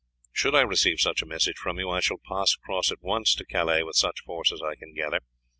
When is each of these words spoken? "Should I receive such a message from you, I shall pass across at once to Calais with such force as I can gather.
"Should 0.33 0.55
I 0.55 0.61
receive 0.61 0.99
such 0.99 1.21
a 1.21 1.27
message 1.27 1.57
from 1.57 1.77
you, 1.77 1.91
I 1.91 1.99
shall 1.99 2.17
pass 2.17 2.55
across 2.55 2.91
at 2.91 3.03
once 3.03 3.35
to 3.35 3.45
Calais 3.45 3.83
with 3.83 3.95
such 3.97 4.21
force 4.23 4.51
as 4.51 4.59
I 4.59 4.73
can 4.73 4.95
gather. 4.95 5.19